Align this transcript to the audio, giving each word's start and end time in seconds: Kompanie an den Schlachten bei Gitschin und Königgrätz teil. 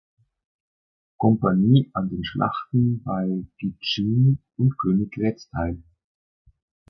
Kompanie 1.17 1.91
an 1.93 2.09
den 2.09 2.23
Schlachten 2.25 3.03
bei 3.03 3.43
Gitschin 3.59 4.39
und 4.57 4.75
Königgrätz 4.79 5.47
teil. 5.49 5.83